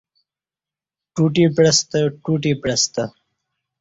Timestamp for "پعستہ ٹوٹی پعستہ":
1.55-3.03